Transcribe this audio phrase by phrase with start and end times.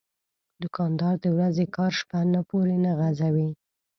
[0.61, 3.49] دوکاندار د ورځې کار شپه نه پورې نه غځوي.